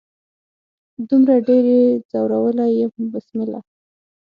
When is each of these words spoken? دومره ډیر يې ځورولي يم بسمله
دومره 1.09 1.35
ډیر 1.47 1.63
يې 1.75 1.85
ځورولي 2.09 2.67
يم 2.79 2.93
بسمله 3.13 3.59